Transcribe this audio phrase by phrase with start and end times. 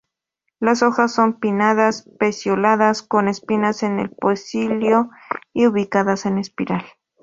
[0.59, 5.11] Las hojas son pinnadas, pecioladas, con espinas en el pecíolo,
[5.53, 6.83] y ubicadas en espiral.